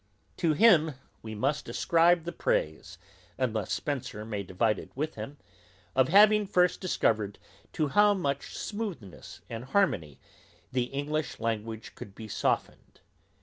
[0.37, 2.97] To him we must ascribe the praise,
[3.37, 5.37] unless Spenser may divide it with him,
[5.95, 7.37] of having first discovered
[7.73, 10.19] to how much smoothness and harmony
[10.71, 13.01] the English language could be softened.